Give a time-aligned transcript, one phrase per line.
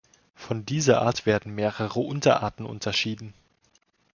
[0.33, 3.35] Von dieser Art werden mehrere Unterarten unterschieden.